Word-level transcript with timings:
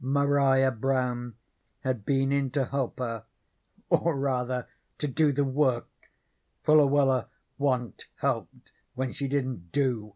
Maria 0.03 0.71
Brown 0.71 1.35
had 1.81 2.03
been 2.07 2.31
in 2.31 2.49
to 2.49 2.65
help 2.65 2.97
her, 2.97 3.23
or 3.91 4.17
rather 4.17 4.67
to 4.97 5.07
do 5.07 5.31
the 5.31 5.43
work, 5.43 5.89
for 6.63 6.75
Luella 6.77 7.27
wa'n't 7.59 8.07
helped 8.15 8.71
when 8.95 9.13
she 9.13 9.27
didn't 9.27 9.71
do 9.71 9.89
anythin'. 9.91 10.09